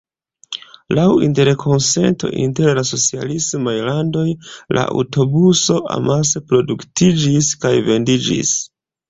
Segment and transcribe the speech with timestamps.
[0.99, 4.25] Laŭ interkonsento inter la socialismaj landoj,
[4.79, 8.57] la aŭtobuso amase produktiĝis kaj vendiĝis.